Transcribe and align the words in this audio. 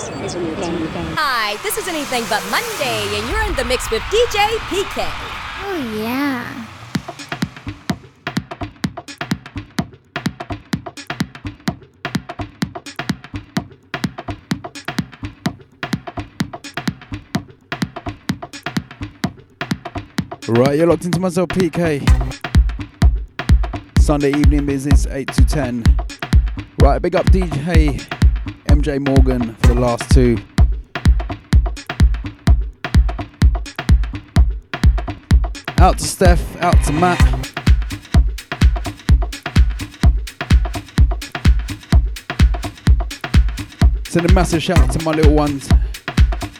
Hi, 0.00 1.56
this 1.64 1.76
is 1.76 1.88
Anything 1.88 2.22
But 2.30 2.40
Monday, 2.52 3.18
and 3.18 3.28
you're 3.28 3.42
in 3.42 3.56
the 3.56 3.64
mix 3.64 3.90
with 3.90 4.00
DJ 4.02 4.46
Peekay. 4.68 5.10
Oh, 5.64 5.74
yeah. 5.98 6.54
Right, 20.46 20.78
you're 20.78 20.86
locked 20.86 21.06
into 21.06 21.18
myself, 21.18 21.48
Peekay. 21.48 22.06
Sunday 23.98 24.30
evening 24.30 24.64
business, 24.64 25.08
8 25.08 25.26
to 25.32 25.44
10. 25.44 25.82
Right, 26.78 27.02
big 27.02 27.16
up 27.16 27.26
DJ 27.26 28.17
MJ 28.78 29.04
Morgan 29.04 29.54
for 29.56 29.74
the 29.74 29.80
last 29.80 30.08
two. 30.12 30.38
Out 35.78 35.98
to 35.98 36.04
Steph, 36.04 36.62
out 36.62 36.80
to 36.84 36.92
Matt. 36.92 37.18
Send 44.06 44.30
a 44.30 44.32
massive 44.32 44.62
shout 44.62 44.78
out 44.78 44.92
to 44.92 45.04
my 45.04 45.10
little 45.10 45.34
ones, 45.34 45.66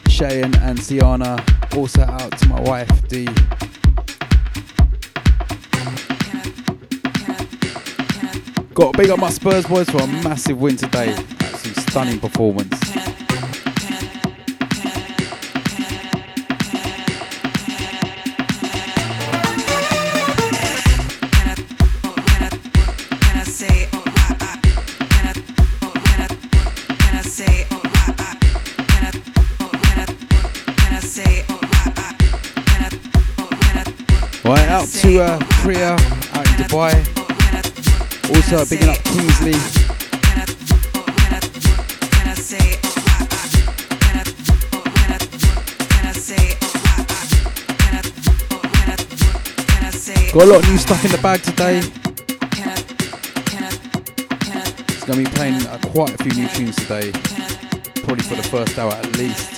Shayan 0.09 0.53
and 0.61 0.77
Siana. 0.77 1.39
Also 1.77 2.01
out 2.01 2.37
to 2.37 2.49
my 2.49 2.59
wife, 2.59 3.07
Dee. 3.07 3.27
Got 8.73 8.91
to 8.91 8.97
big 8.97 9.09
up 9.09 9.19
my 9.19 9.29
Spurs 9.29 9.65
boys 9.65 9.89
for 9.89 10.01
a 10.01 10.07
massive 10.07 10.59
win 10.59 10.75
today. 10.75 11.15
Some 11.59 11.73
stunning 11.73 12.19
performance. 12.21 12.73
Right, 34.45 34.67
out 34.69 34.87
to 34.87 35.21
uh, 35.21 35.39
Priya 35.61 35.91
out 35.91 36.47
in 36.47 36.53
Dubai. 36.55 36.93
Also, 38.33 38.65
bigging 38.65 38.89
up 38.89 38.97
Kingsley. 39.03 39.88
Got 50.31 50.43
a 50.43 50.45
lot 50.45 50.63
of 50.63 50.69
new 50.69 50.77
stuff 50.77 51.03
in 51.03 51.09
the 51.09 51.17
bag 51.23 51.41
today. 51.41 51.79
It's 54.89 55.05
to 55.05 55.15
be 55.15 55.25
playing 55.25 55.65
uh, 55.65 55.79
quite 55.87 56.13
a 56.13 56.23
few 56.23 56.31
new 56.39 56.47
tunes 56.49 56.75
today. 56.75 57.11
Probably 58.03 58.23
for 58.23 58.35
the 58.35 58.47
first 58.51 58.77
hour 58.77 58.93
at 58.93 59.17
least. 59.17 59.55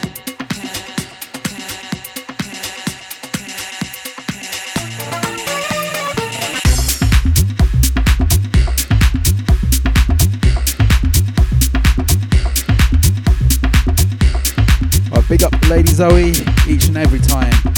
Big 15.30 15.44
up 15.44 15.69
Lady 15.69 15.89
Zoe 15.89 16.31
each 16.67 16.89
and 16.89 16.97
every 16.97 17.19
time. 17.19 17.70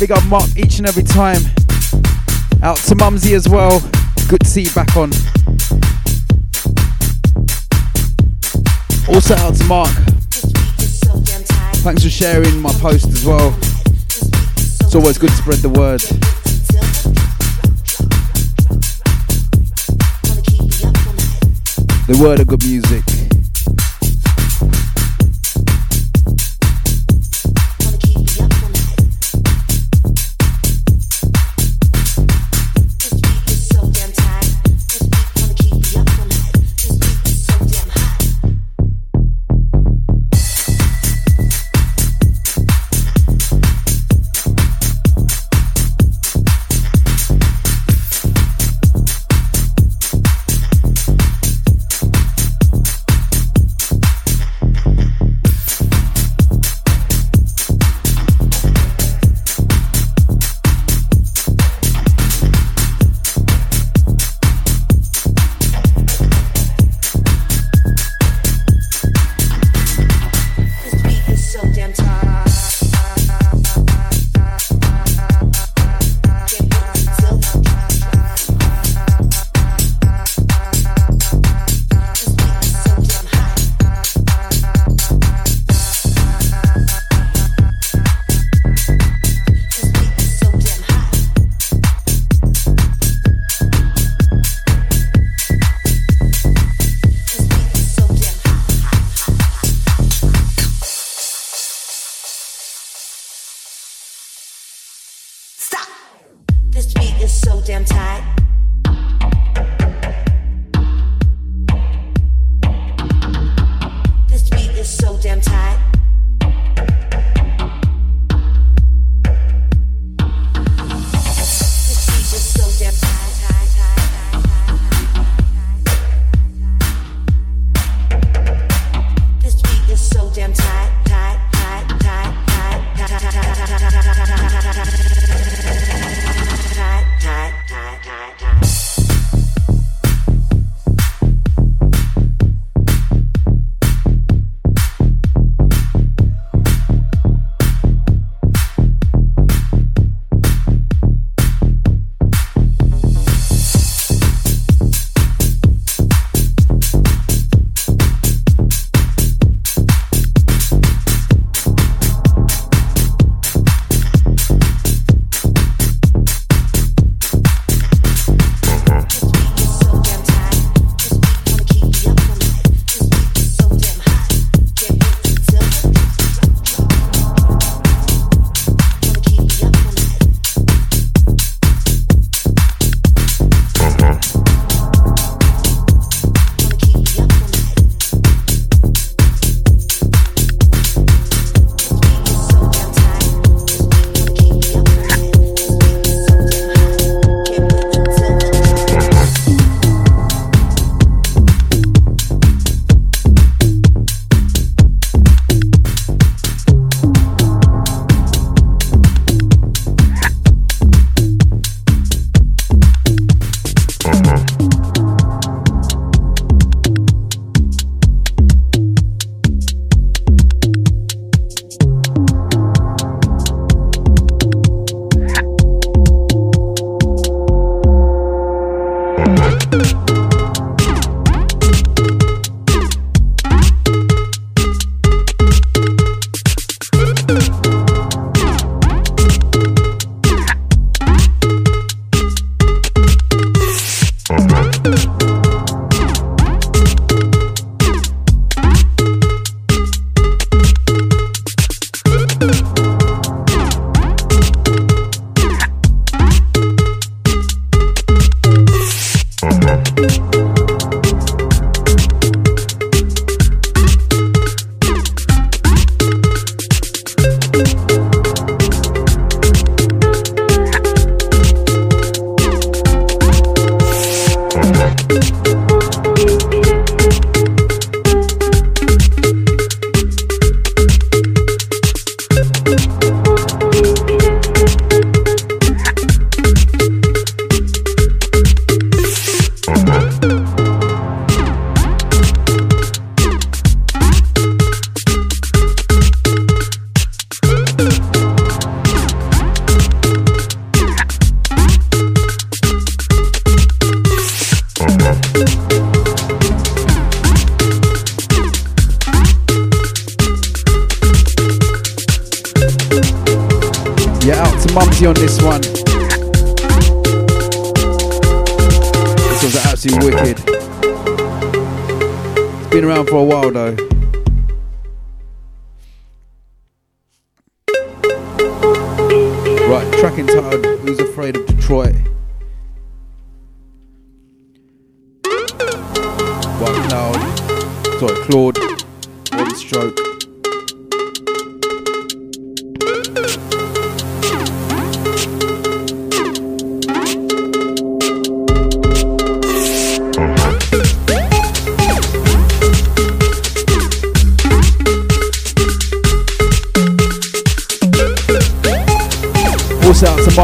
Big 0.00 0.12
up 0.12 0.24
Mark 0.28 0.48
each 0.56 0.78
and 0.78 0.88
every 0.88 1.02
time. 1.02 1.42
Out 2.62 2.78
to 2.78 2.94
Mumsy 2.94 3.34
as 3.34 3.46
well. 3.46 3.80
Good 4.30 4.40
to 4.40 4.46
see 4.46 4.62
you 4.62 4.70
back 4.70 4.96
on. 4.96 5.10
Also 9.06 9.34
out 9.34 9.54
to 9.56 9.64
Mark. 9.64 9.90
Thanks 11.84 12.02
for 12.02 12.08
sharing 12.08 12.62
my 12.62 12.72
post 12.74 13.08
as 13.08 13.26
well. 13.26 13.54
It's 14.56 14.94
always 14.94 15.18
good 15.18 15.28
to 15.28 15.36
spread 15.36 15.58
the 15.58 15.68
word. 15.68 16.00
The 22.06 22.22
word 22.22 22.40
of 22.40 22.46
good 22.46 22.64
music. 22.64 23.09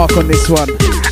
Mark 0.08 0.18
on 0.18 0.28
this 0.28 0.48
one. 0.48 1.05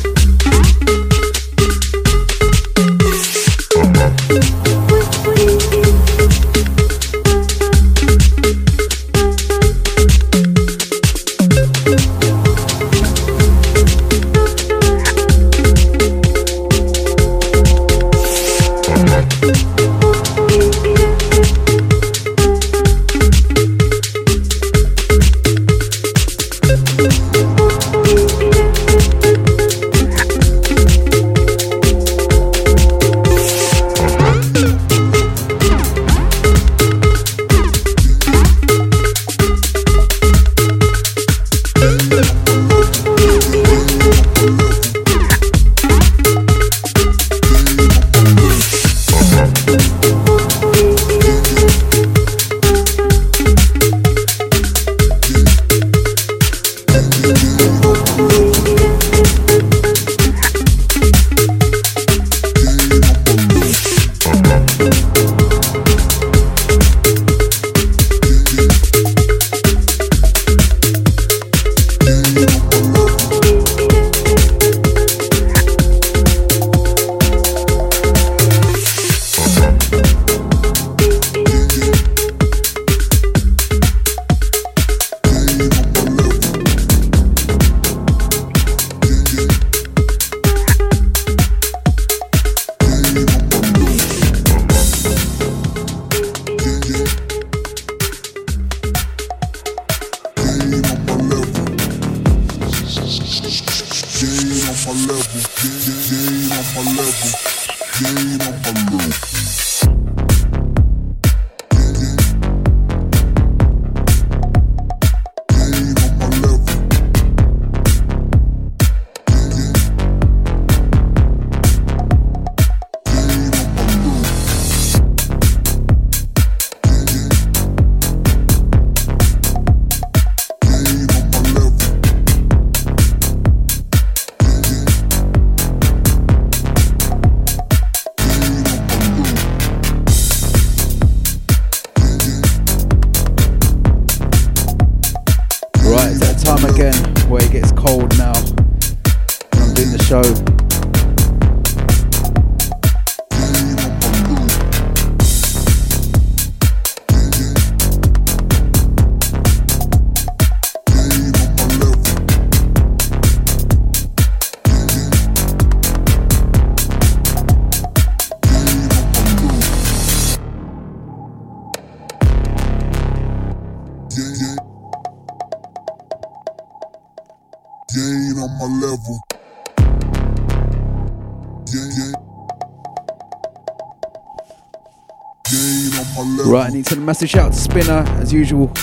Massive 187.05 187.29
shout 187.29 187.53
to 187.53 187.59
Spinner 187.59 188.03
as 188.19 188.33
usual. 188.33 188.73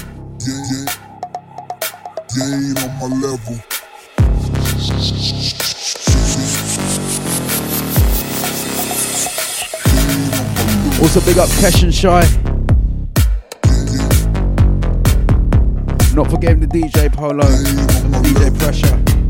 Also 11.00 11.20
big 11.22 11.36
up 11.36 11.48
Kesh 11.58 11.82
and 11.82 11.92
Shy. 11.92 12.20
Not 16.14 16.30
forgetting 16.30 16.60
the 16.60 16.68
DJ 16.68 17.12
Polo 17.12 17.42
DJ 17.42 18.56
Pressure. 18.60 19.21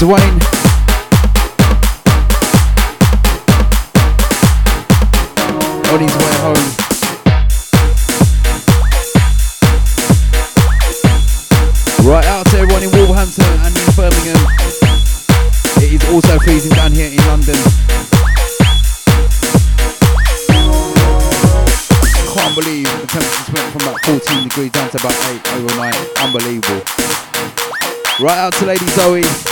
Dwayne. 0.00 0.16
On 5.92 6.00
his 6.00 6.16
way 6.16 6.34
home. 6.40 6.56
Right 12.08 12.24
out 12.24 12.46
to 12.46 12.56
everyone 12.56 12.82
in 12.82 12.90
Wolverhampton 12.92 13.44
and 13.44 13.76
in 13.76 13.92
Birmingham. 13.94 14.40
It 15.84 15.92
is 15.92 16.04
also 16.08 16.38
freezing 16.38 16.72
down 16.72 16.92
here 16.92 17.10
in 17.12 17.18
London. 17.28 17.56
Can't 22.32 22.54
believe 22.56 22.88
the 22.88 23.06
temperatures 23.06 23.52
went 23.52 23.68
from 23.70 23.82
about 23.82 24.00
14 24.06 24.48
degrees 24.48 24.72
down 24.72 24.88
to 24.88 24.96
about 24.96 25.14
8 25.28 25.46
overnight. 25.56 25.96
Unbelievable. 26.20 26.80
Right 28.18 28.38
out 28.38 28.54
to 28.54 28.64
Lady 28.64 28.86
Zoe. 28.96 29.49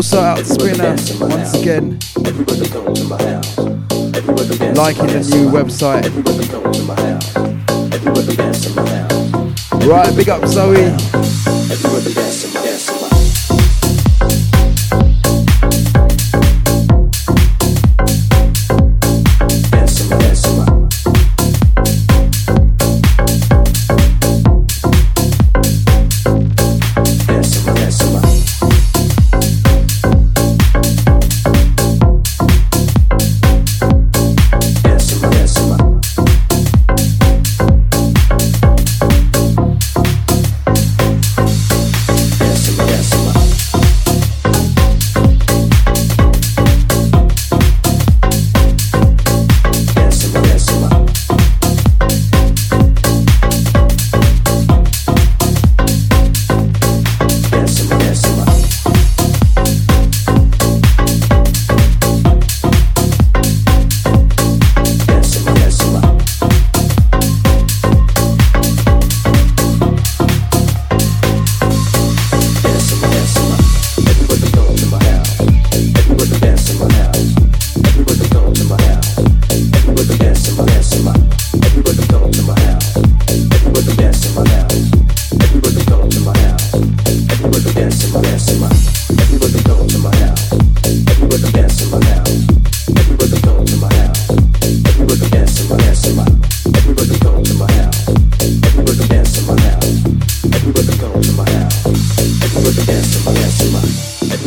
Also 0.00 0.22
out 0.22 0.38
Spinner 0.46 0.96
once 1.20 1.60
again. 1.60 1.98
Liking 4.74 5.08
the 5.08 5.28
new 5.30 5.50
website. 5.50 6.06
Right, 9.86 10.16
big 10.16 10.30
up 10.30 10.46
Zoe. 10.46 12.29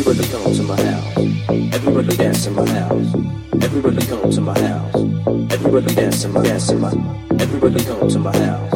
Everybody 0.05 0.27
come 0.27 0.53
to 0.53 0.63
my 0.63 0.81
house. 0.81 1.17
Everybody 1.73 2.17
dance 2.17 2.45
in 2.45 2.55
my 2.55 2.69
house. 2.69 3.15
Everybody 3.63 4.05
come 4.05 4.29
to 4.29 4.41
my 4.41 4.59
house. 4.59 4.95
Everybody 5.49 5.95
dance 5.95 6.25
in 6.25 6.33
my 6.33 6.43
dance 6.43 6.69
in 6.71 6.81
my. 6.81 6.91
Everybody 7.39 7.83
come 7.85 8.09
to 8.09 8.19
my 8.19 8.37
house. 8.37 8.73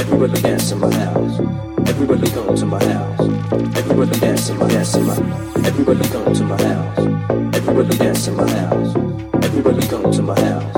Everybody 0.00 0.40
dance 0.40 0.72
in 0.72 0.78
my 0.80 0.94
house. 0.94 1.40
Everybody 1.86 2.30
come 2.30 2.56
to 2.56 2.64
my 2.64 2.82
house. 2.82 3.20
Everybody 3.76 4.18
dance 4.18 4.48
in 4.48 4.56
my 4.58 4.68
dance 4.68 4.94
in 4.94 5.06
my. 5.06 5.16
Everybody 5.66 6.08
come 6.08 6.32
to 6.32 6.42
my 6.42 6.62
house. 6.62 6.98
Everybody 7.54 7.98
dance 7.98 8.28
in 8.28 8.36
my 8.36 8.50
house. 8.50 8.96
Everybody 9.44 9.86
come 9.88 10.10
to 10.10 10.22
my 10.22 10.40
house. 10.40 10.76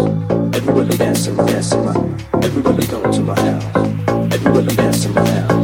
Everybody 0.56 0.96
dance 0.96 1.26
in 1.28 1.36
my 1.36 1.46
dance 1.46 1.72
in 1.72 1.84
my. 1.84 1.94
Everybody 2.42 2.86
come 2.88 3.12
to 3.12 3.20
my 3.20 3.40
house. 3.40 4.34
Everybody 4.34 4.74
dance 4.74 5.04
in 5.06 5.14
my 5.14 5.24
house. 5.24 5.63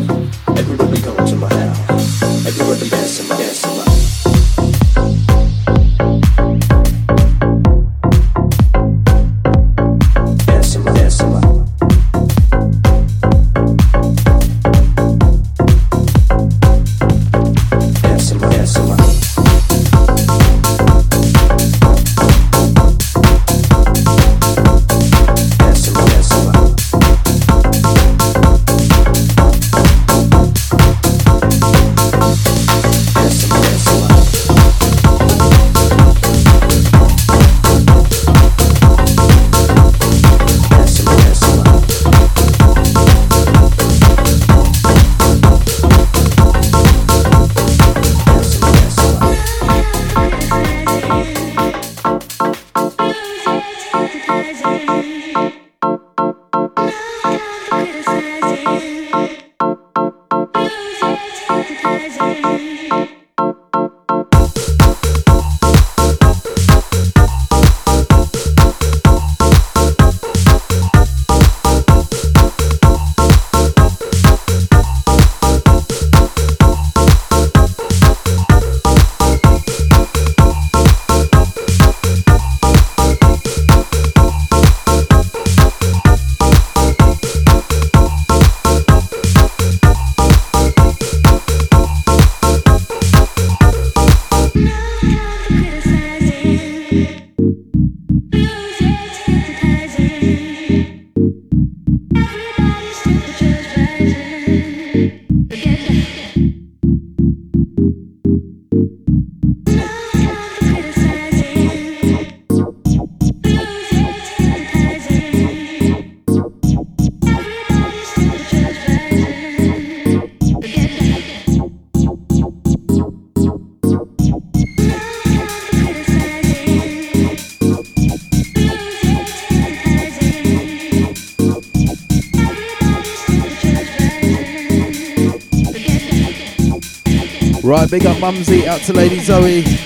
Big 137.90 138.06
up 138.06 138.20
Mumsy, 138.20 138.68
out 138.68 138.80
to 138.82 138.92
Lady 138.92 139.18
Zoe. 139.18 139.79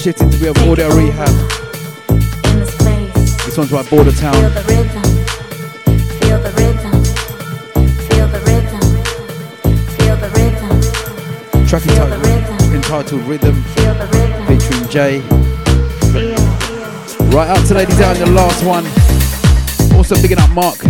shit 0.00 0.20
into 0.22 0.38
border 0.64 0.88
rehab. 0.96 1.28
This, 3.44 3.58
one's 3.58 3.70
right 3.70 3.90
border 3.90 4.12
town. 4.12 4.32
The. 4.32 4.62
Feel 6.16 6.40
the 6.40 6.50
rhythm. 10.32 10.80
Track 11.66 11.82
entitled, 11.82 12.26
rhythm. 12.26 12.74
entitled 12.74 13.22
Rhythm. 13.22 13.62
Feel 13.62 13.94
the 13.94 14.06
rhythm. 14.06 14.46
Featuring 14.46 14.88
Jay. 14.88 15.20
Feel, 16.12 16.36
feel. 16.36 17.26
Right 17.28 17.48
out 17.50 17.66
to 17.66 17.74
he's 17.84 18.00
out 18.00 18.16
in 18.16 18.22
the 18.24 18.30
last 18.30 18.64
one. 18.64 18.86
Also 19.98 20.14
picking 20.16 20.38
up 20.38 20.50
Mark. 20.52 20.89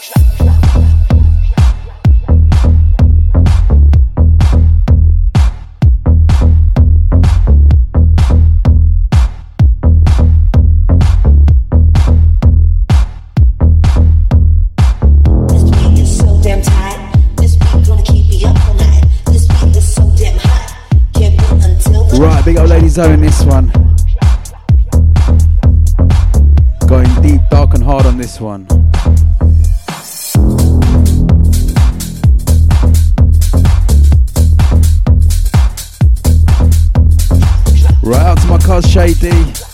Lizzo 22.91 23.17
this 23.21 23.45
one. 23.45 23.67
Going 26.89 27.21
deep, 27.21 27.39
dark, 27.49 27.73
and 27.73 27.81
hard 27.81 28.05
on 28.05 28.17
this 28.17 28.41
one. 28.41 28.67
Right 38.03 38.25
out 38.25 38.39
to 38.39 38.47
my 38.47 38.57
cuz 38.57 38.91
Shady. 38.91 39.70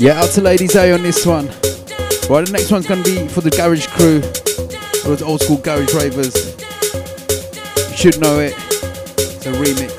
Yeah, 0.00 0.22
out 0.22 0.30
to 0.30 0.40
Ladies 0.40 0.76
A 0.76 0.92
on 0.92 1.02
this 1.02 1.26
one. 1.26 1.46
Right, 2.30 2.46
the 2.46 2.50
next 2.52 2.70
one's 2.70 2.86
gonna 2.86 3.02
be 3.02 3.26
for 3.26 3.40
the 3.40 3.50
garage 3.50 3.88
crew, 3.88 4.20
those 5.02 5.22
old 5.22 5.40
school 5.42 5.56
garage 5.56 5.92
ravers. 5.92 6.54
You 7.90 7.96
should 7.96 8.20
know 8.20 8.38
it. 8.38 8.54
It's 9.18 9.46
a 9.46 9.50
remix. 9.50 9.97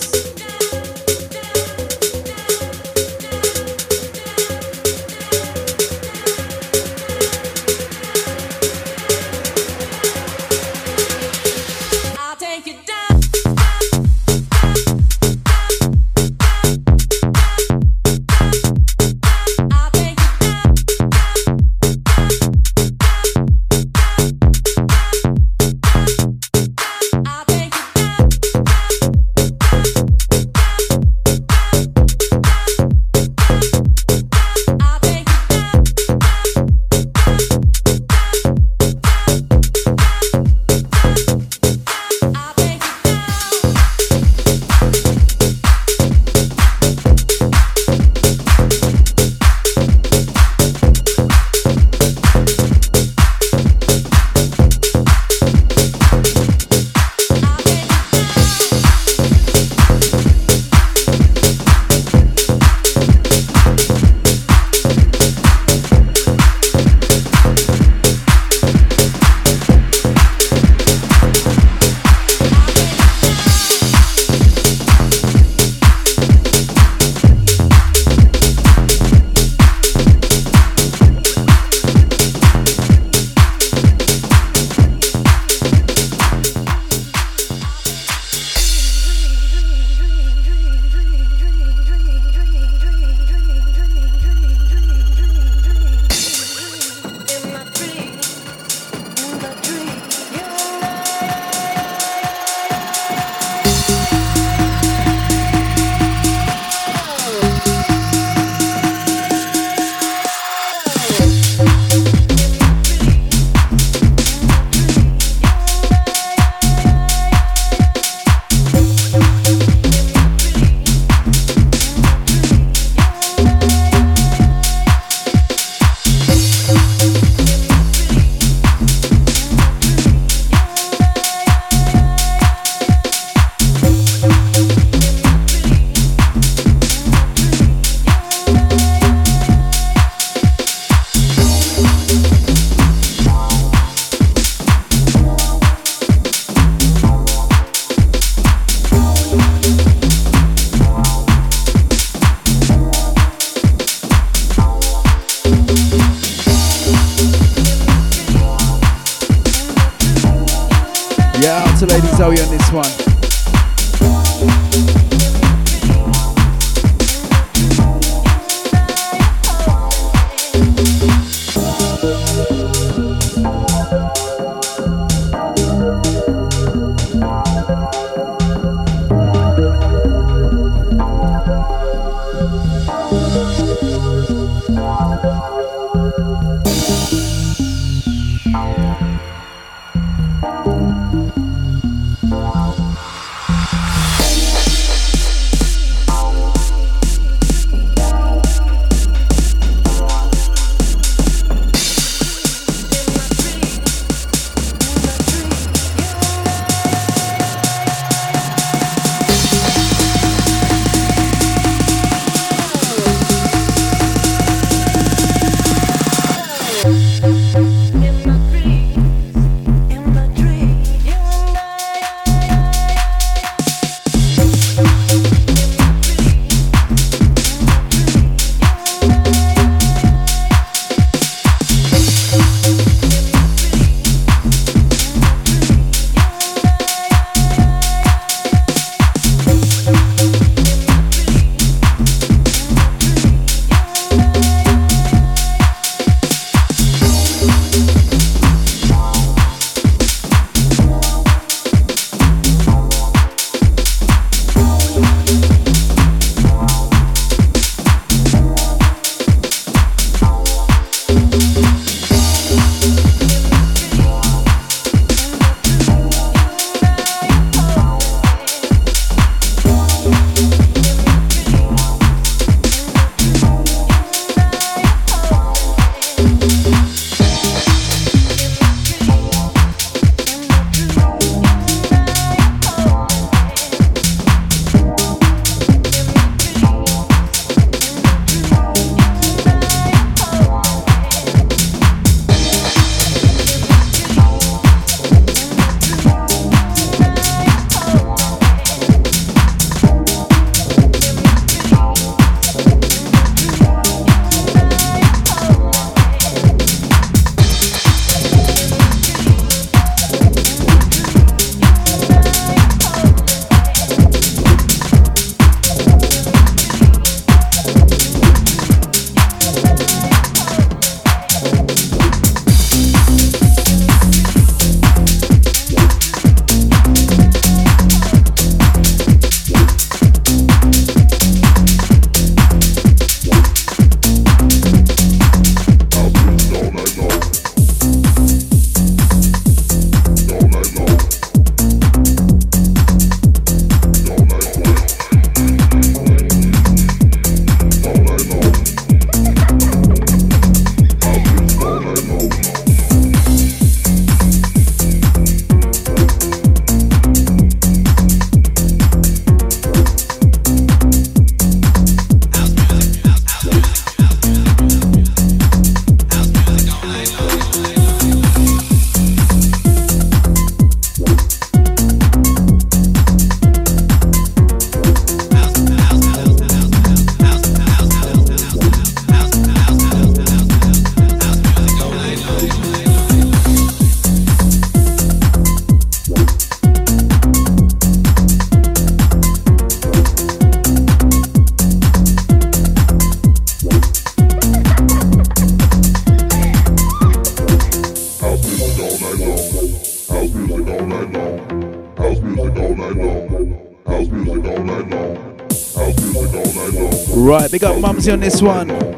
On 408.10 408.20
this 408.20 408.41
one. 408.41 408.88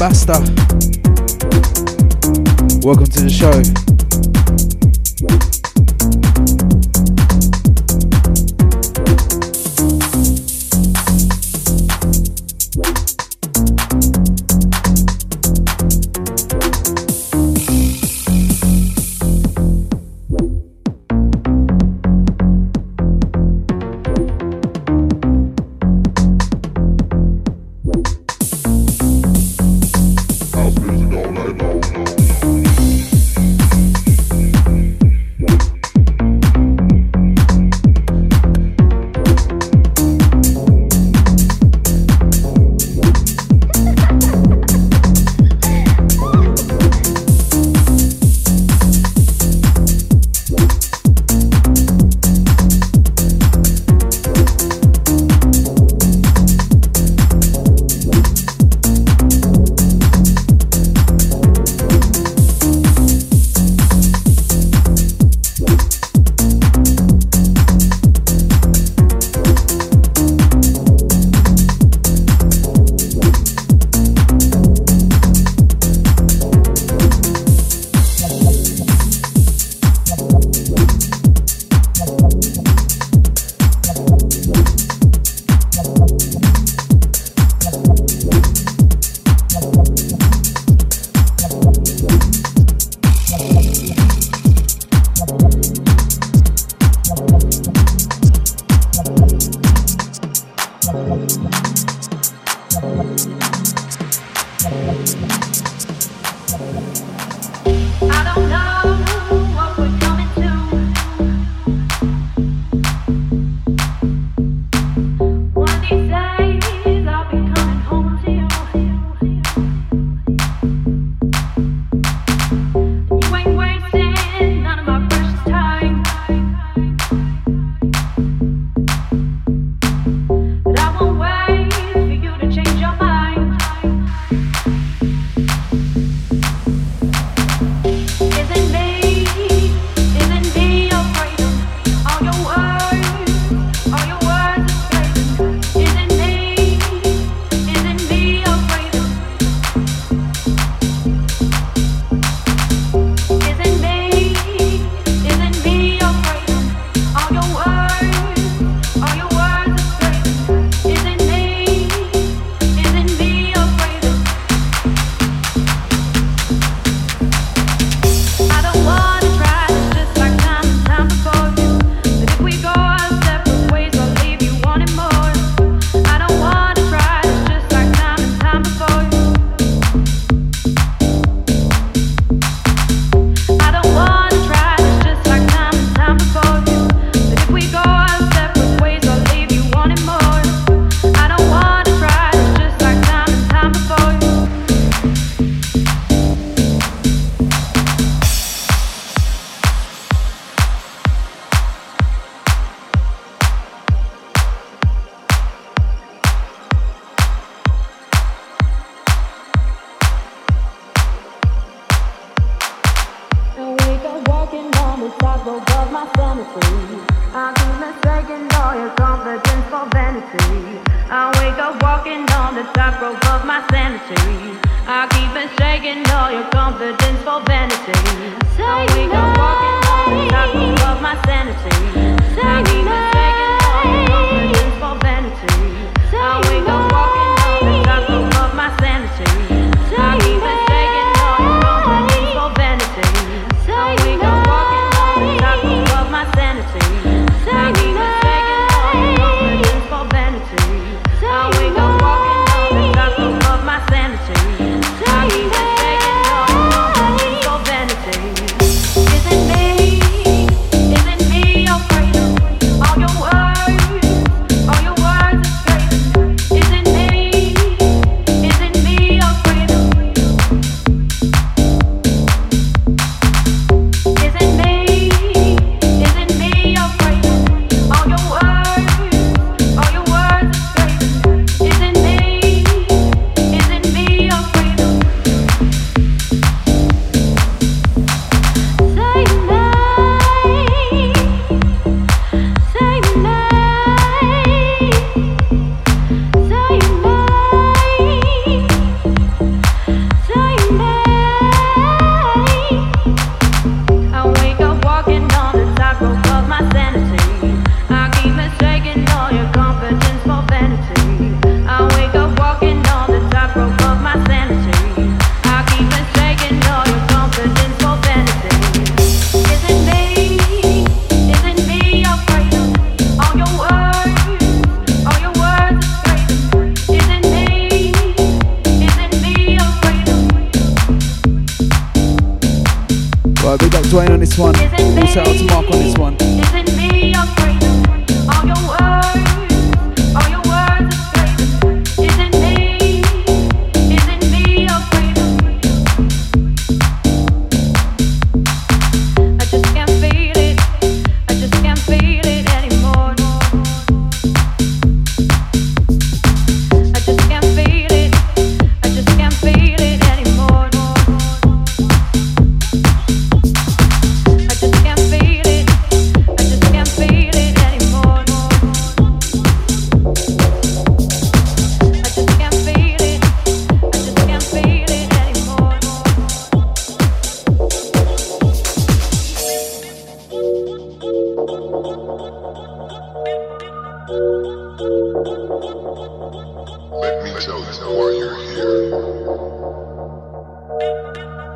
Basta. 0.00 0.32
Welcome 2.82 3.04
to 3.04 3.20
the 3.20 3.28
show. 3.28 3.89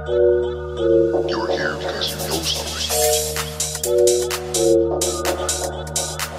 You're 0.06 1.48
here 1.48 1.76
because 1.78 2.10
you 2.10 2.18
know 2.28 2.42
something. 2.42 2.84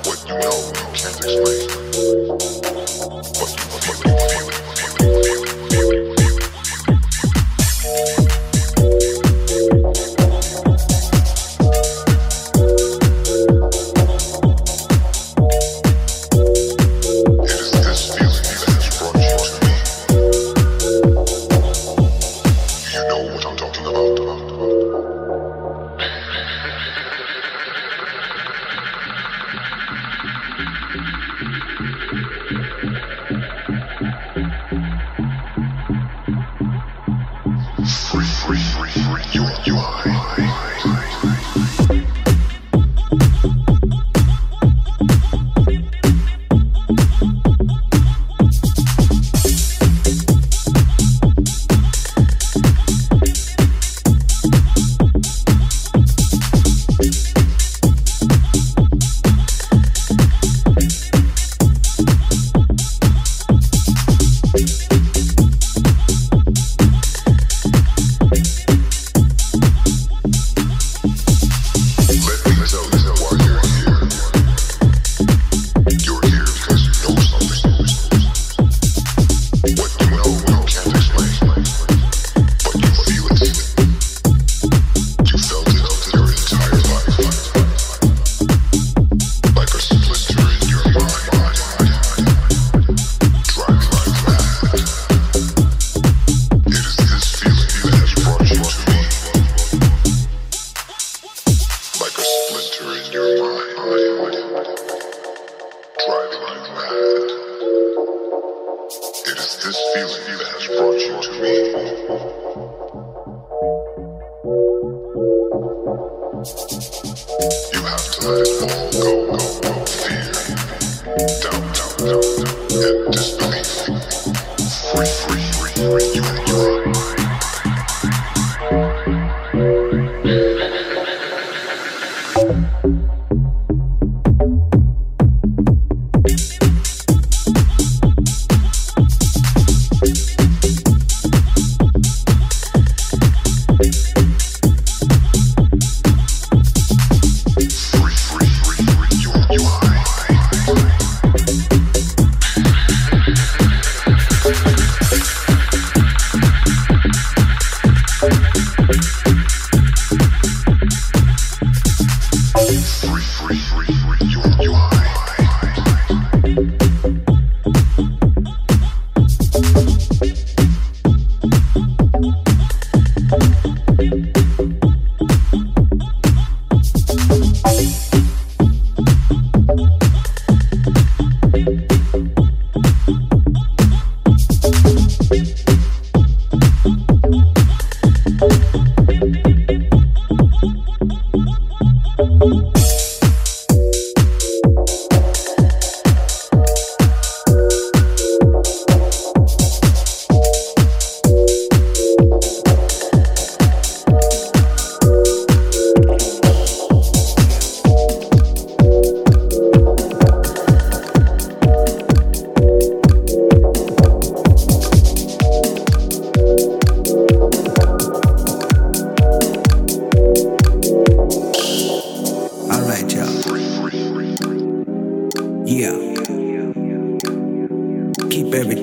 What 0.04 0.20
you 0.28 0.38
know, 0.38 0.56
you 0.68 0.84
can't 0.94 1.18
explain. 1.18 1.85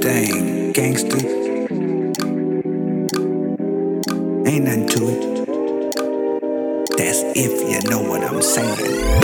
Dang, 0.03 0.73
gangster. 0.73 1.17
Ain't 4.45 4.65
nothing 4.65 4.89
to 4.89 5.09
it. 5.09 5.23
That's 6.99 7.23
if 7.37 7.53
you 7.71 7.89
know 7.89 8.03
what 8.03 8.25
I'm 8.25 8.43
saying. 8.43 9.22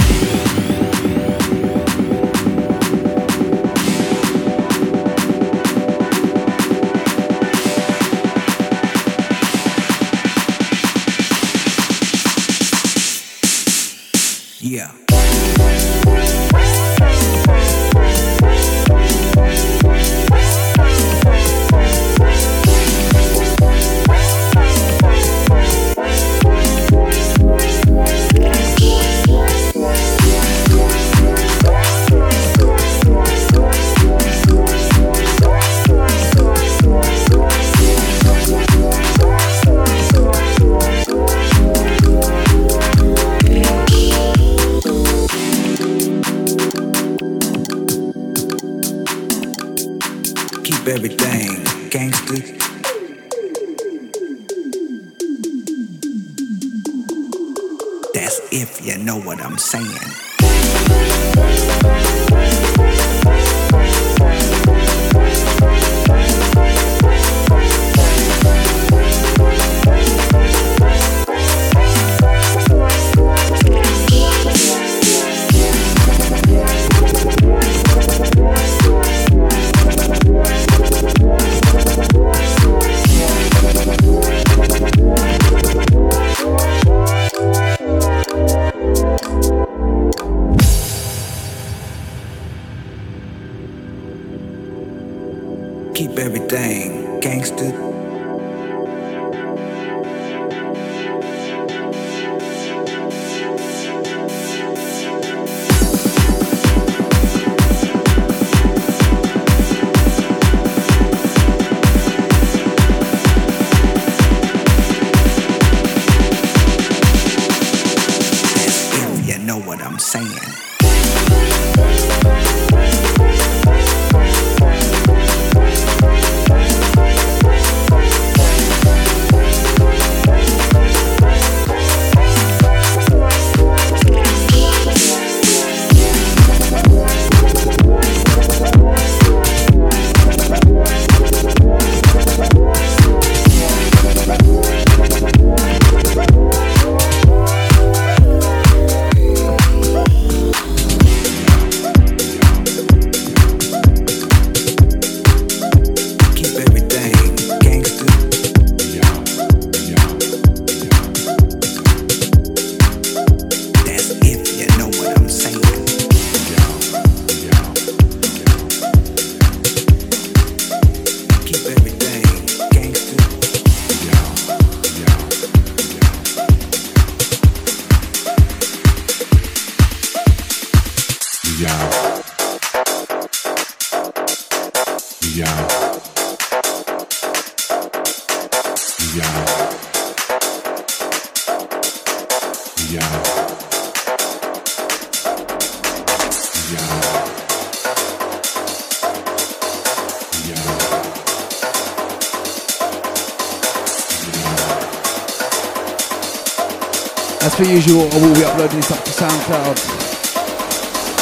As 207.48 207.54
per 207.54 207.64
usual, 207.64 208.02
I 208.12 208.20
will 208.20 208.34
be 208.34 208.44
uploading 208.44 208.76
this 208.76 208.90
up 208.92 209.02
to 209.04 209.10
SoundCloud. 209.10 209.78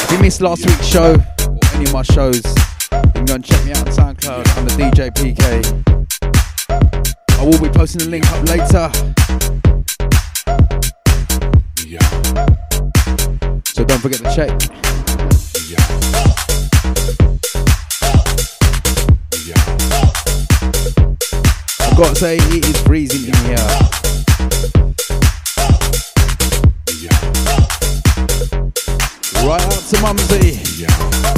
If 0.03 0.11
you 0.11 0.19
missed 0.19 0.41
last 0.41 0.65
week's 0.65 0.85
show 0.85 1.13
or 1.13 1.75
any 1.75 1.85
of 1.85 1.93
my 1.93 2.01
shows, 2.01 2.43
you 2.43 3.11
can 3.13 3.23
go 3.23 3.35
and 3.35 3.45
check 3.45 3.63
me 3.63 3.71
out 3.71 3.87
on 3.87 3.93
SoundCloud. 3.93 4.57
I'm 4.57 4.65
the 4.65 4.73
DJ 4.75 5.09
Peekay. 5.09 5.63
I 7.39 7.45
will 7.45 7.61
be 7.61 7.69
posting 7.69 7.99
the 7.99 8.09
link 8.09 8.29
up 8.29 8.43
later. 8.43 8.91
So 13.63 13.85
don't 13.85 14.01
forget 14.01 14.19
to 14.19 14.35
check. 14.35 14.49
Got 21.95 22.09
to 22.09 22.15
say, 22.15 22.35
it 22.37 22.65
is 22.65 22.81
freezing 22.81 23.29
in 23.29 23.35
here. 23.45 24.06
Right 29.89 30.03
out 30.03 30.17
to 30.17 30.25
Mumsy. 30.25 30.81
Yeah. 30.81 31.36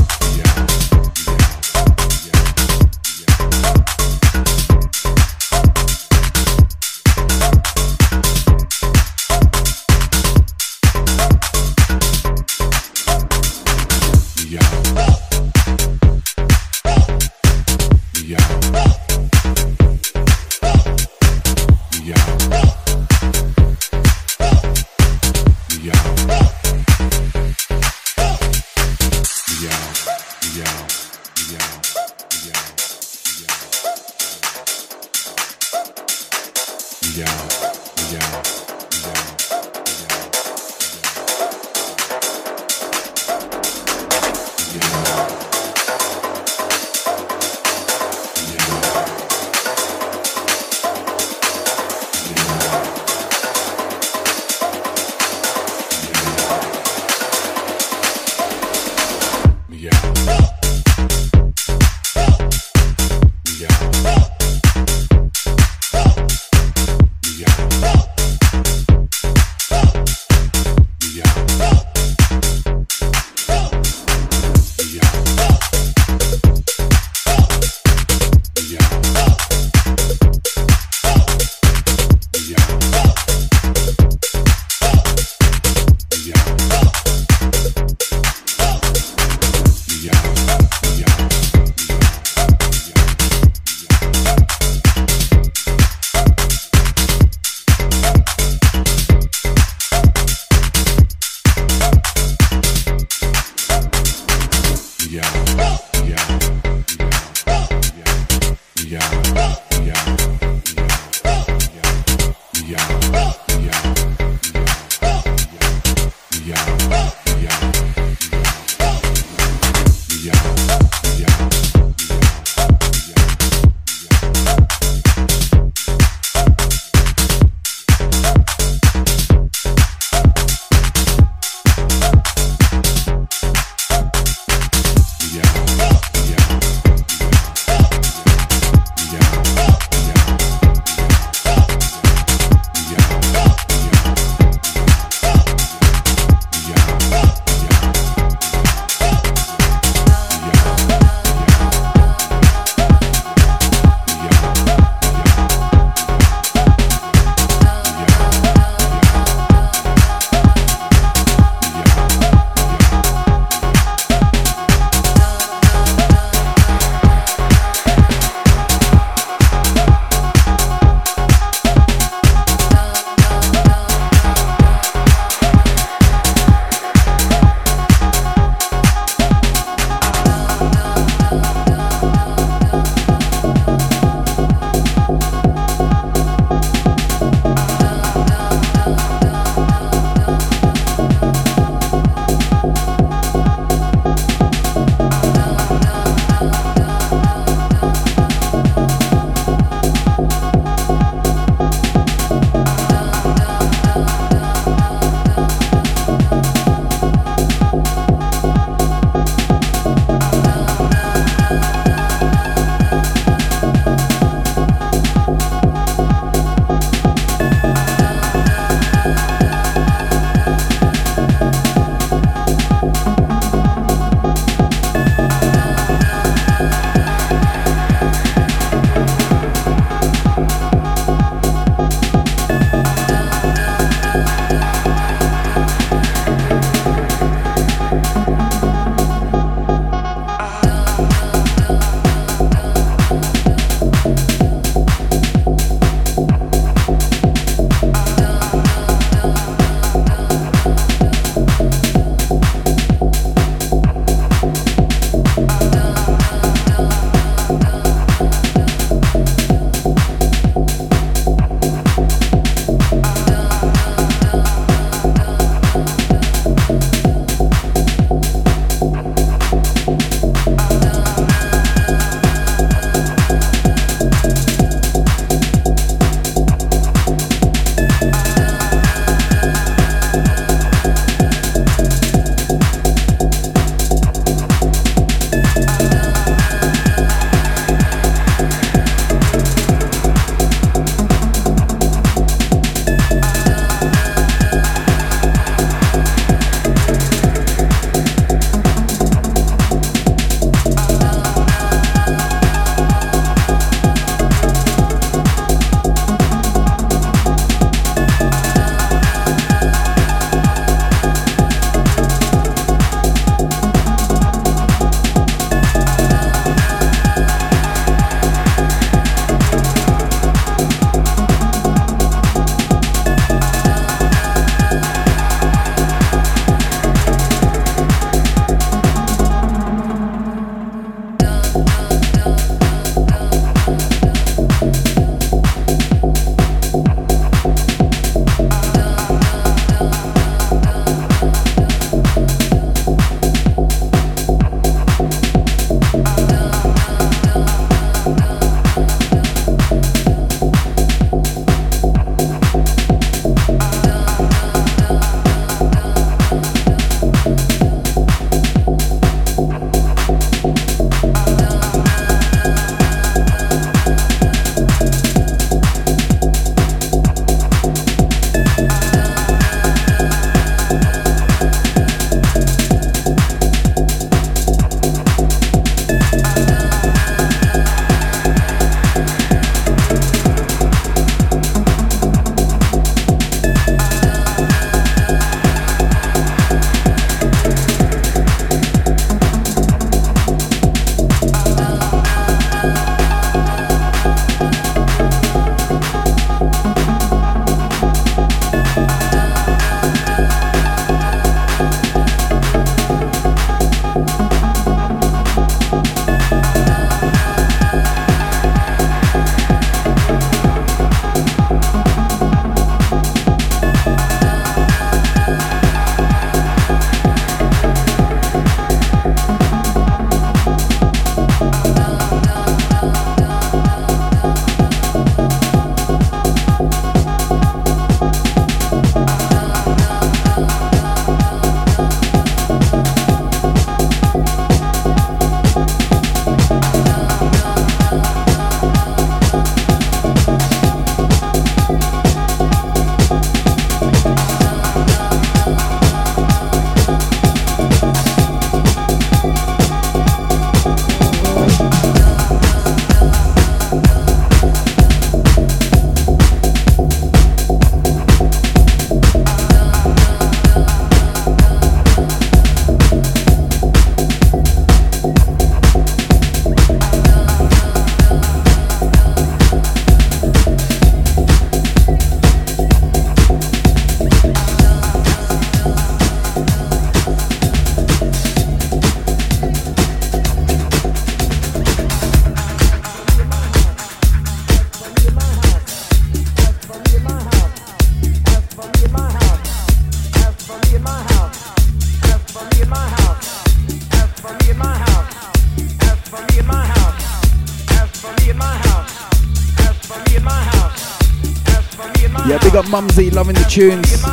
Tunes. 503.60 503.91
It's 503.91 504.03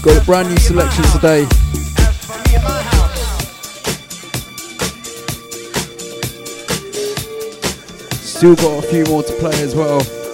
got 0.00 0.20
a 0.20 0.24
brand 0.24 0.48
new 0.48 0.56
selection 0.56 1.04
today. 1.12 1.46
Still 8.20 8.56
got 8.56 8.82
a 8.82 8.86
few 8.88 9.04
more 9.04 9.22
to 9.22 9.32
play 9.34 9.62
as 9.62 9.76
well. 9.76 10.25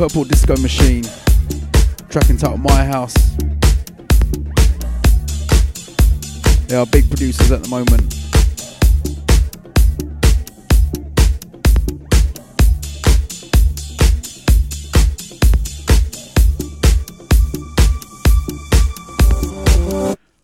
Purple 0.00 0.24
Disco 0.24 0.56
Machine. 0.56 1.04
Track 2.08 2.30
entitled 2.30 2.60
My 2.60 2.86
House. 2.86 3.12
They 6.68 6.74
are 6.74 6.86
big 6.86 7.06
producers 7.10 7.52
at 7.52 7.62
the 7.62 7.68
moment. 7.68 8.14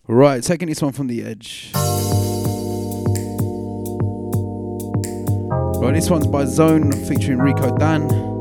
Right, 0.07 0.43
taking 0.43 0.67
this 0.67 0.83
one 0.83 0.93
from 0.93 1.07
the 1.07 1.23
edge. 1.23 1.71
Right, 5.81 5.95
this 5.95 6.11
one's 6.11 6.27
by 6.27 6.45
Zone 6.45 6.91
featuring 7.07 7.39
Rico 7.39 7.75
Dan. 7.75 8.36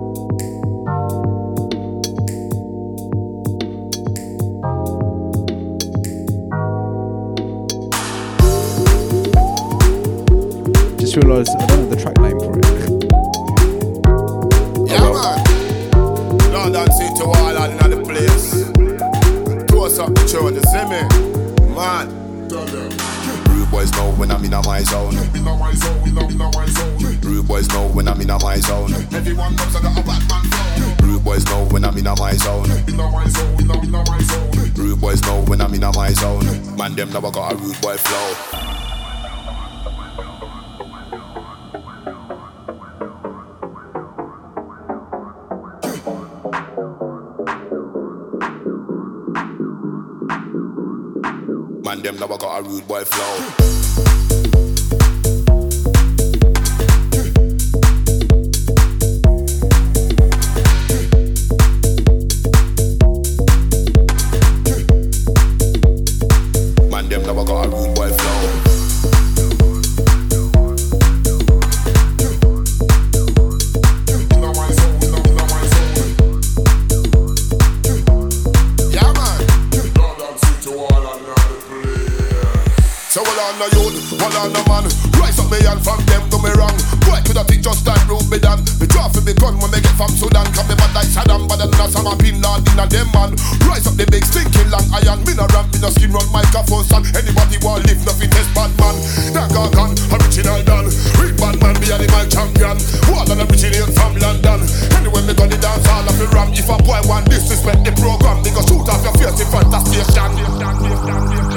Well 84.18 84.36
on 84.40 84.52
the 84.52 84.62
well 84.68 84.82
man. 84.82 84.90
Rise 85.16 85.38
up 85.40 85.48
me 85.50 85.58
and 85.64 85.80
from 85.80 86.00
them 86.06 86.22
do 86.28 86.38
me 86.42 86.52
wrong. 86.54 86.74
Boy 87.06 87.20
could 87.24 87.38
have 87.38 87.48
think 87.48 87.62
just 87.64 87.86
road 88.10 88.26
be 88.30 88.38
done 88.38 88.62
Me 88.78 88.86
draw 88.86 89.08
for 89.08 89.22
me 89.22 89.32
gun 89.34 89.58
when 89.58 89.70
me 89.70 89.80
get 89.80 89.94
from 89.96 90.10
Sudan. 90.12 90.46
Come 90.52 90.68
me 90.68 90.74
bad 90.74 90.92
like 90.94 91.08
Saddam 91.08 91.48
But 91.48 91.62
then 91.62 91.70
that's 91.74 91.94
some 91.94 92.06
Bin 92.18 92.42
Laden 92.42 92.78
and 92.78 92.90
them 92.90 93.08
man. 93.14 93.30
Rise 93.64 93.86
up 93.86 93.94
the 93.96 94.06
big 94.10 94.24
stinking 94.24 94.68
long 94.70 94.84
iron 94.92 95.22
Me 95.24 95.32
no 95.34 95.46
ramp, 95.54 95.72
me 95.72 95.78
no 95.80 95.88
skin 95.90 96.12
run 96.12 96.26
microphone 96.30 96.84
son 96.84 97.02
Anybody 97.16 97.58
want 97.62 97.86
live 97.86 98.02
nothing 98.04 98.30
test 98.30 98.50
bad 98.54 98.72
man? 98.78 98.96
Got 99.32 99.72
gun, 99.72 99.92
original 100.12 100.60
done 100.66 100.88
Real 101.18 101.34
bad 101.38 101.56
man 101.62 101.74
be 101.80 101.88
animal 101.90 102.26
champion. 102.28 102.76
All 103.10 103.24
of 103.24 103.30
them 103.30 103.40
originate 103.48 103.90
from 103.96 104.18
London. 104.18 104.60
Anyway 104.98 105.22
me 105.24 105.32
gun 105.34 105.48
the 105.50 105.58
dance 105.58 105.86
all 105.88 106.06
of 106.06 106.16
the 106.18 106.26
ram 106.34 106.52
If 106.52 106.68
a 106.68 106.76
boy 106.82 107.00
want 107.08 107.30
disrespect 107.30 107.86
the 107.86 107.92
program 107.96 108.42
Me 108.42 108.50
go 108.50 108.62
shoot 108.66 108.86
off 108.88 109.02
your 109.02 109.14
face 109.16 109.40
in 109.40 109.48
front 109.48 109.72
of 109.72 109.82
station 109.88 111.55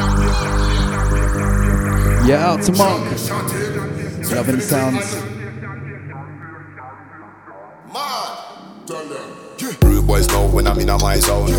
Yeah, 2.29 2.51
out 2.51 2.61
to 2.61 2.71
Mark. 2.73 3.01
Loving 4.29 4.57
the 4.57 4.61
sounds. 4.61 5.15
Rude 9.83 10.05
boys 10.05 10.27
know 10.27 10.47
when 10.47 10.67
I'm 10.67 10.77
in 10.77 10.85
my 10.85 11.17
zone. 11.17 11.49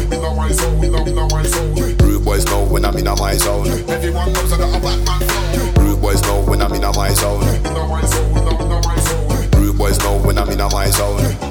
Rude 1.98 2.24
boys 2.24 2.46
know 2.46 2.64
when 2.66 2.84
I'm 2.84 2.96
in 2.96 3.04
my 3.04 3.36
zone 3.36 3.66
Everyone 3.90 4.32
knows 4.32 4.52
I 4.52 4.58
got 4.58 4.76
a 4.76 4.80
Batman 4.80 5.28
phone. 5.28 5.84
Rude 5.84 6.00
boys 6.00 6.22
know 6.22 6.40
when 6.42 6.62
I'm 6.62 6.72
in 6.72 6.82
my 6.82 7.14
zone. 7.14 7.40
Rude 9.56 9.76
boys 9.76 9.98
know 9.98 10.18
when 10.24 10.38
I'm 10.38 10.50
in 10.50 10.58
my 10.58 10.90
zone 10.90 11.50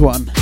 one. 0.00 0.37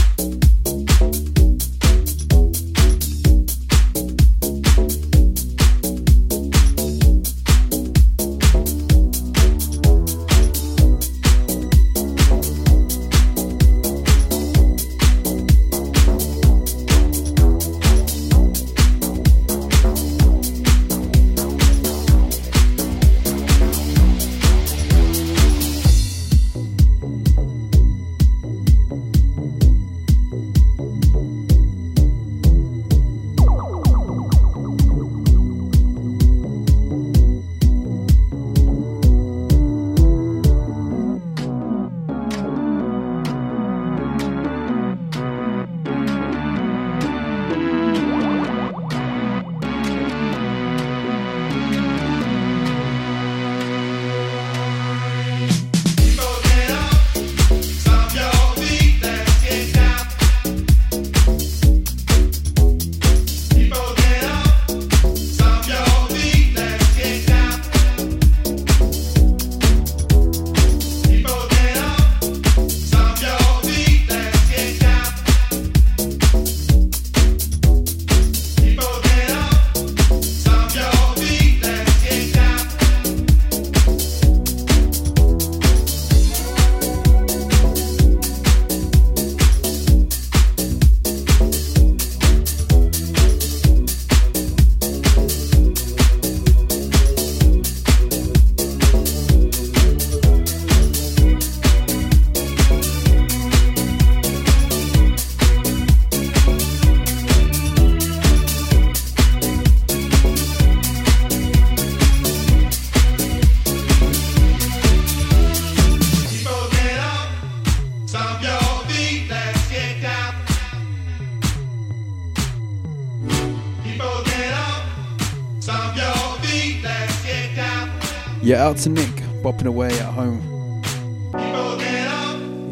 Nick, 129.56 129.64
bopping 129.64 129.68
away 129.68 129.88
at 129.88 130.12
home. 130.12 130.40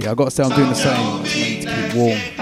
Yeah, 0.01 0.11
I 0.11 0.15
gotta 0.15 0.31
say 0.31 0.43
I'm 0.45 0.55
doing 0.55 0.69
the 0.69 0.75
same. 0.75 1.25
To 1.25 1.31
keep 1.31 1.95
warm. 1.95 2.34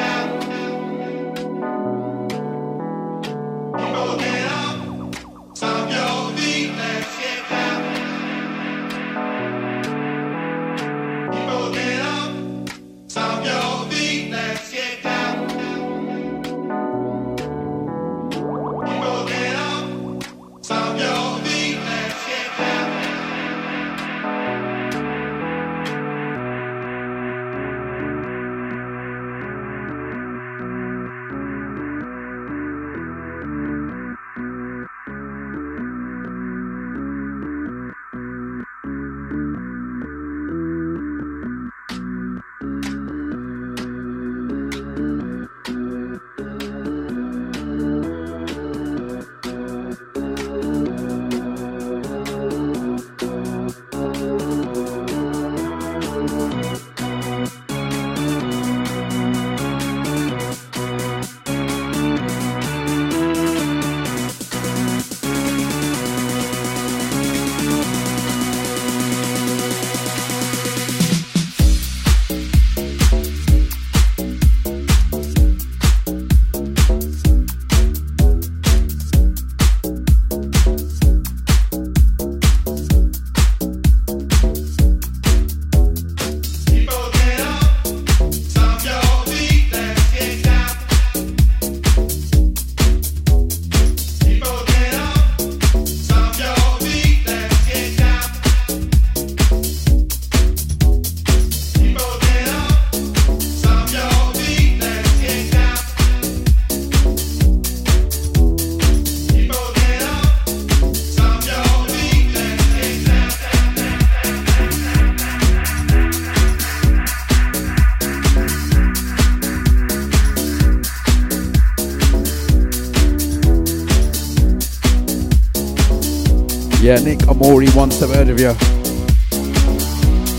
Already 127.42 127.72
one 127.72 127.90
step 127.90 128.10
ahead 128.10 128.28
of 128.28 128.38
you. 128.38 128.50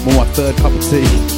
I'm 0.09 0.15
my 0.15 0.25
third 0.33 0.55
cup 0.55 0.71
of 0.71 0.81
tea. 0.89 1.32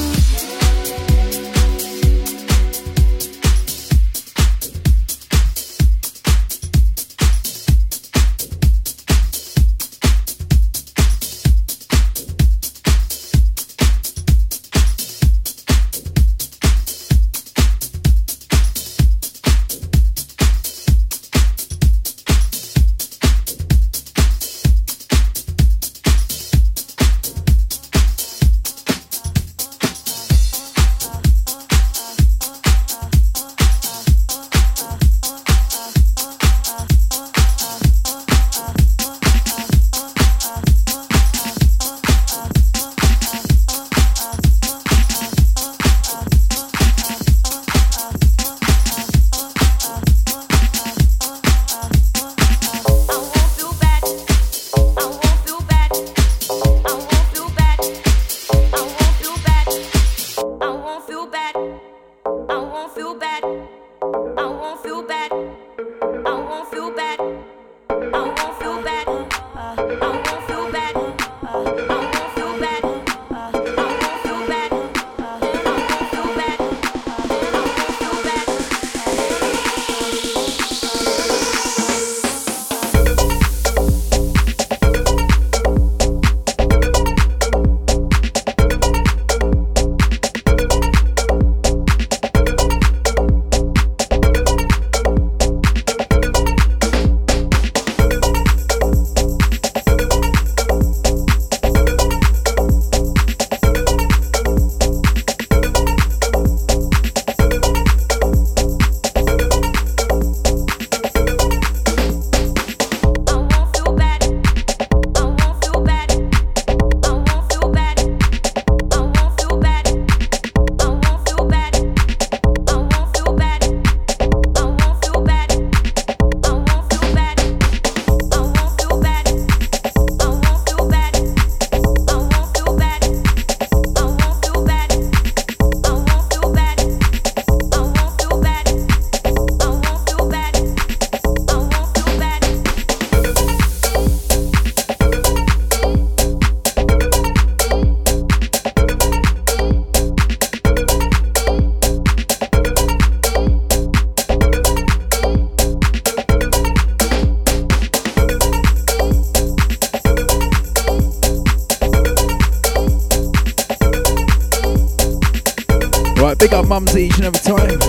Big 166.46 166.54
up 166.54 166.68
mums 166.68 166.96
each 166.96 167.16
and 167.16 167.26
every 167.26 167.40
time. 167.40 167.80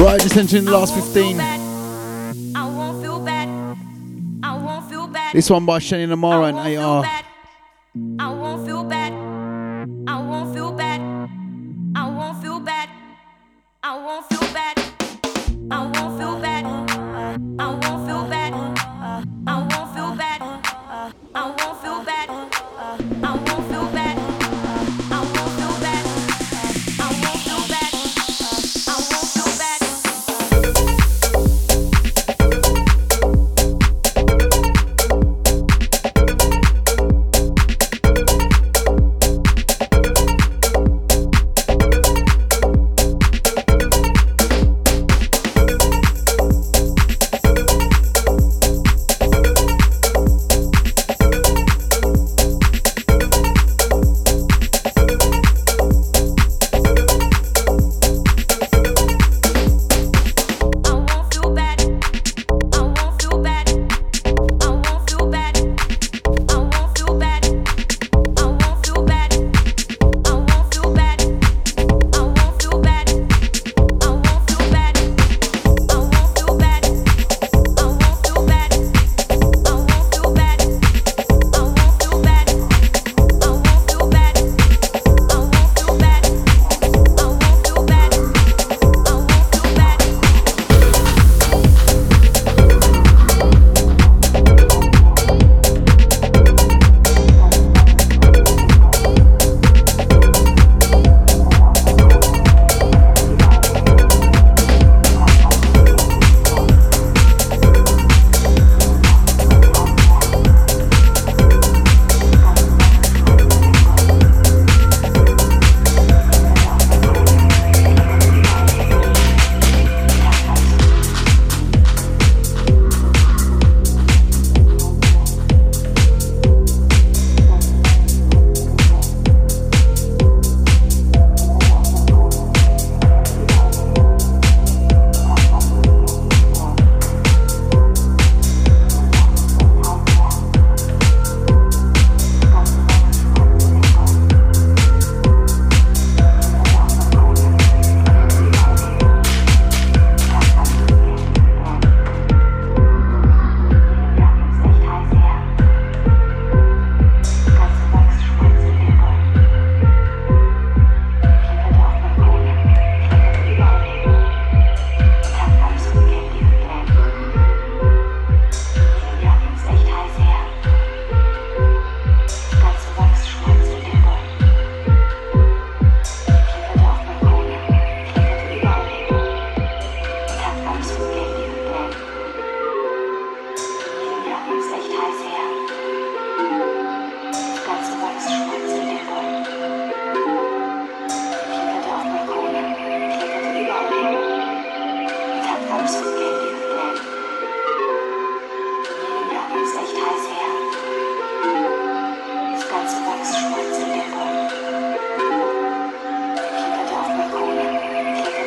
Right, 0.00 0.20
just 0.20 0.36
entering 0.36 0.66
the 0.66 0.70
last 0.70 0.94
15. 0.94 1.38
This 5.32 5.50
one 5.50 5.66
by 5.66 5.80
Shannon 5.80 6.12
Amara 6.12 6.54
and 6.54 6.78
AR. 6.78 7.25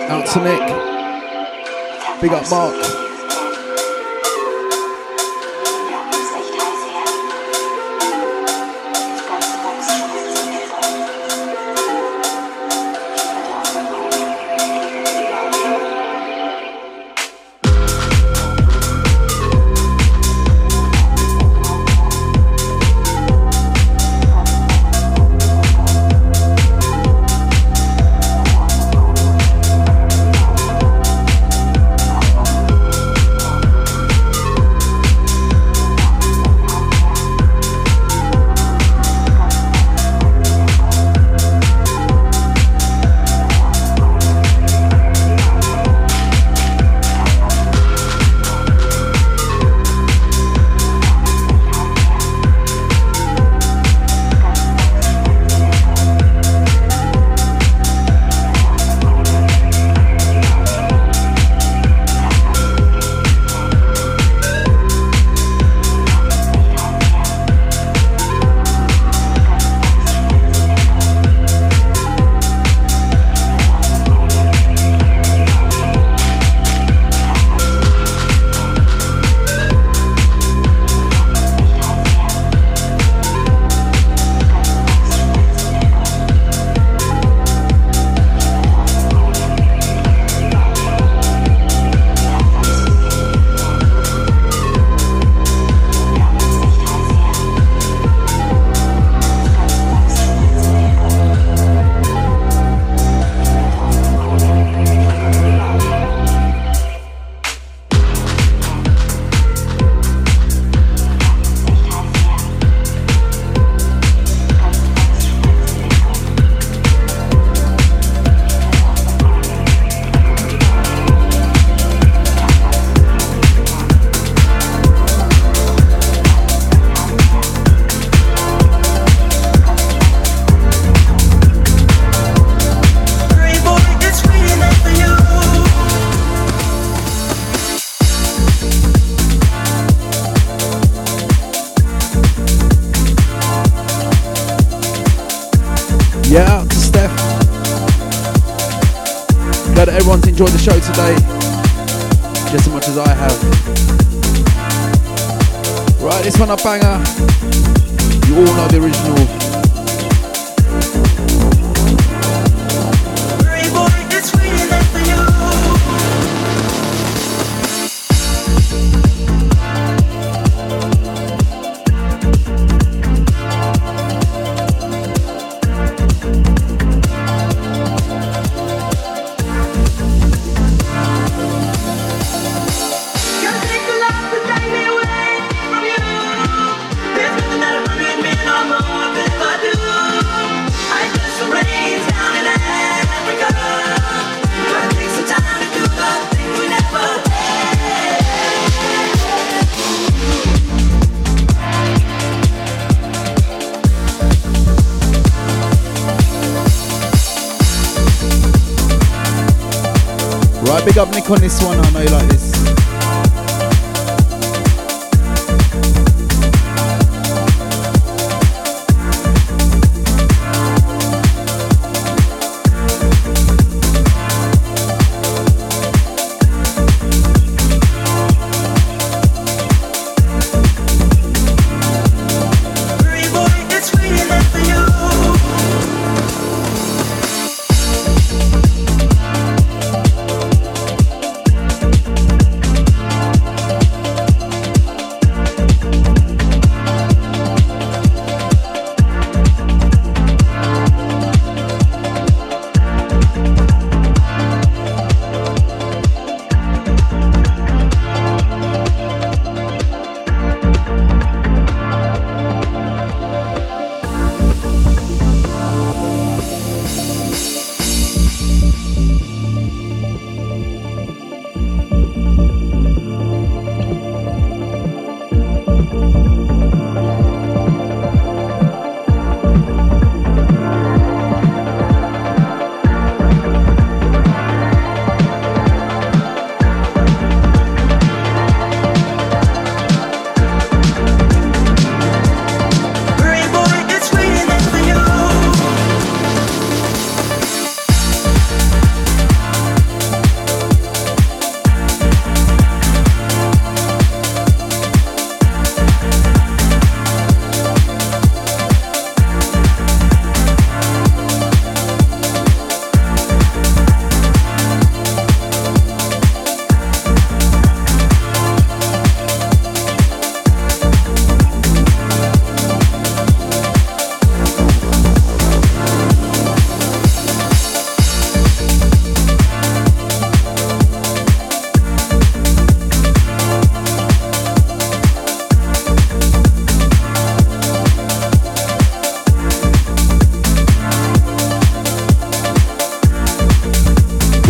Out 0.09 0.25
to 0.25 0.39
Nick. 0.43 0.59
Big 2.19 2.31
up 2.31 2.49
Mark. 2.49 3.08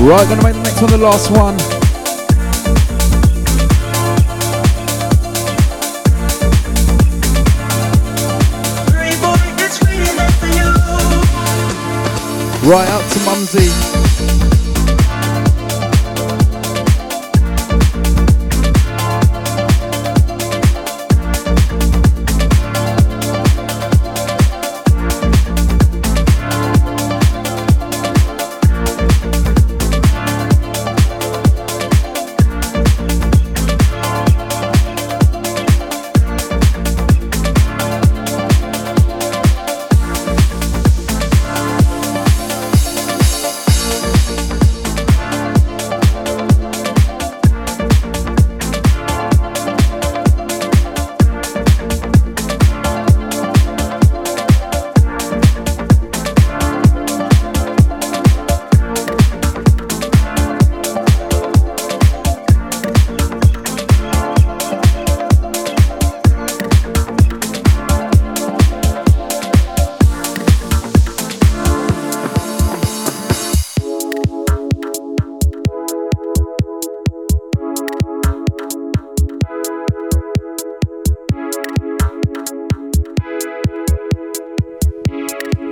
Right, 0.10 0.28
gonna 0.28 0.42
make 0.42 0.56
the 0.56 0.64
next 0.64 0.82
one 0.82 0.90
the 0.90 0.98
last 0.98 1.30
one. 1.30 1.56
Right 12.68 12.90
out 12.90 13.12
to 13.12 13.20
Mumsy. 13.20 13.89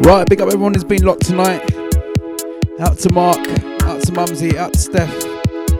Right, 0.07 0.25
big 0.25 0.39
up 0.39 0.47
everyone 0.47 0.73
who's 0.73 0.85
been 0.85 1.03
locked 1.03 1.25
tonight. 1.25 1.69
Out 2.79 2.97
to 2.99 3.11
Mark, 3.11 3.45
out 3.83 4.01
to 4.03 4.13
Mumsy, 4.13 4.57
out 4.57 4.71
to 4.71 4.79
Steph, 4.79 5.13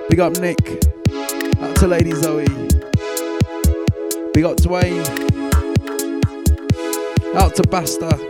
big 0.09 0.19
up 0.19 0.37
Nick, 0.39 0.83
out 1.61 1.77
to 1.77 1.87
Lady 1.87 2.11
Zoe, 2.11 2.45
big 4.33 4.43
up 4.43 4.57
Dwayne, 4.57 5.07
out 7.35 7.55
to 7.55 7.63
Basta. 7.69 8.26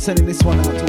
Sending 0.00 0.24
this 0.24 0.42
one 0.42 0.58
out 0.60 0.79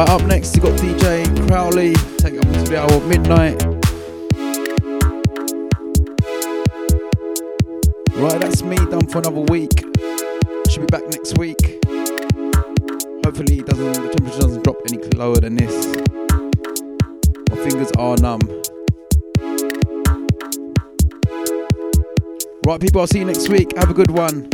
Right 0.00 0.08
up 0.08 0.22
next, 0.22 0.56
you 0.56 0.62
got 0.62 0.78
DJ 0.78 1.26
Crowley. 1.46 1.92
Take 2.16 2.38
up 2.38 2.50
to 2.54 2.62
the 2.70 2.80
hour 2.80 2.90
of 2.90 3.06
midnight. 3.06 3.62
Right, 8.16 8.40
that's 8.40 8.62
me 8.62 8.76
done 8.76 9.06
for 9.08 9.18
another 9.18 9.42
week. 9.52 9.84
Should 10.70 10.80
be 10.80 10.86
back 10.86 11.06
next 11.10 11.36
week. 11.36 11.84
Hopefully, 13.26 13.58
it 13.58 13.66
doesn't 13.66 13.92
the 13.92 14.10
temperature 14.16 14.40
doesn't 14.40 14.64
drop 14.64 14.76
any 14.88 15.02
lower 15.18 15.36
than 15.36 15.56
this. 15.56 15.86
My 17.50 17.56
fingers 17.62 17.92
are 17.98 18.16
numb. 18.16 18.40
Right, 22.64 22.80
people, 22.80 23.02
I'll 23.02 23.06
see 23.06 23.18
you 23.18 23.26
next 23.26 23.50
week. 23.50 23.76
Have 23.76 23.90
a 23.90 23.94
good 23.94 24.12
one. 24.12 24.48